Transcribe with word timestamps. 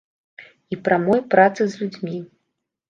І 0.75 0.79
прамой 0.89 1.21
працы 1.37 1.61
з 1.73 1.83
людзьмі. 1.85 2.17